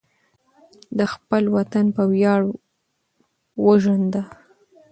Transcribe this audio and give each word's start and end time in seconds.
د 0.97 0.99
خپل 1.13 1.43
وطن 1.57 1.85
په 1.95 2.01
ویاړ 2.11 2.41
وژونده. 3.65 4.23